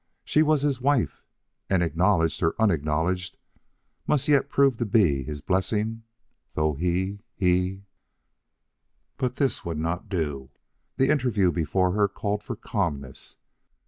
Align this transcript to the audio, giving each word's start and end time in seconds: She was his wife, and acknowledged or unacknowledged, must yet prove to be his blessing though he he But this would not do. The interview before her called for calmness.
She 0.25 0.41
was 0.41 0.63
his 0.63 0.81
wife, 0.81 1.23
and 1.69 1.83
acknowledged 1.83 2.41
or 2.41 2.59
unacknowledged, 2.59 3.37
must 4.07 4.27
yet 4.27 4.49
prove 4.49 4.77
to 4.77 4.85
be 4.87 5.21
his 5.21 5.41
blessing 5.41 6.01
though 6.55 6.73
he 6.73 7.19
he 7.35 7.83
But 9.17 9.35
this 9.35 9.63
would 9.63 9.77
not 9.77 10.09
do. 10.09 10.49
The 10.97 11.09
interview 11.09 11.51
before 11.51 11.91
her 11.91 12.07
called 12.07 12.41
for 12.41 12.55
calmness. 12.55 13.37